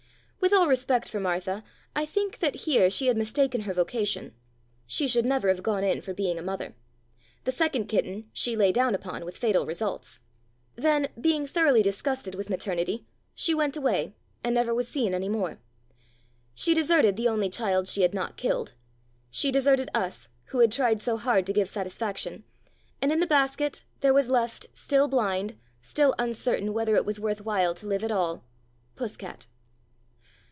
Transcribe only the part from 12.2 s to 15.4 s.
with maternity, she went away and never was seen any